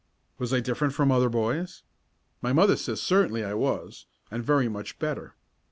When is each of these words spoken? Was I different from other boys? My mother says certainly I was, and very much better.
Was 0.39 0.51
I 0.51 0.61
different 0.61 0.95
from 0.95 1.11
other 1.11 1.29
boys? 1.29 1.83
My 2.41 2.53
mother 2.53 2.75
says 2.75 2.99
certainly 2.99 3.43
I 3.45 3.53
was, 3.53 4.07
and 4.31 4.43
very 4.43 4.67
much 4.67 4.97
better. 4.97 5.35